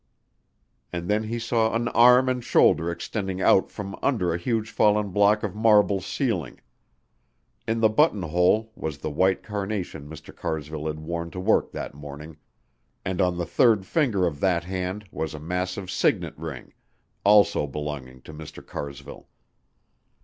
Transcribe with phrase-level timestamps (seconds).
[0.91, 5.09] And then he saw an arm and shoulder extending out from under a huge fallen
[5.11, 6.59] block of marble ceiling.
[7.67, 10.35] In the buttonhole was the white carnation Mr.
[10.35, 12.37] Carsville had worn to work that morning,
[13.05, 16.73] and on the third finger of that hand was a massive signet ring,
[17.23, 18.65] also belonging to Mr.
[18.65, 19.27] Carsville.